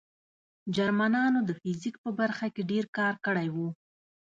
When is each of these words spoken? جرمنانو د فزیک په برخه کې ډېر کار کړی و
جرمنانو 0.75 1.39
د 1.45 1.49
فزیک 1.59 1.95
په 2.03 2.09
برخه 2.19 2.47
کې 2.53 2.61
ډېر 2.71 2.85
کار 2.97 3.13
کړی 3.25 3.47
و 3.55 3.57